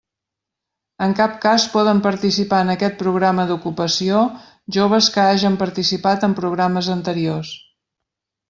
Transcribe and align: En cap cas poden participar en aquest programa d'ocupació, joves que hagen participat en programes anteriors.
En 1.07 1.11
cap 1.19 1.33
cas 1.43 1.65
poden 1.73 2.01
participar 2.05 2.61
en 2.65 2.73
aquest 2.75 2.97
programa 3.03 3.45
d'ocupació, 3.51 4.23
joves 4.79 5.11
que 5.17 5.25
hagen 5.27 5.61
participat 5.65 6.27
en 6.31 6.37
programes 6.41 6.91
anteriors. 6.99 7.57